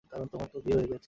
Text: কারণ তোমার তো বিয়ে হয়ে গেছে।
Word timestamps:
কারণ 0.11 0.25
তোমার 0.33 0.47
তো 0.53 0.57
বিয়ে 0.65 0.77
হয়ে 0.77 0.89
গেছে। 0.91 0.99